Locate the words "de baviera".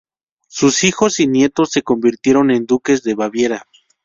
3.03-3.67